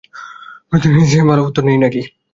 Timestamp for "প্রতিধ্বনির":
0.69-1.09